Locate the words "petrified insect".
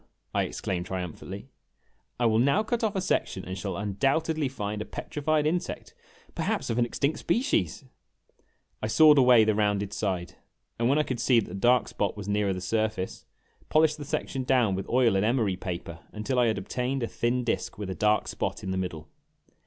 4.85-5.93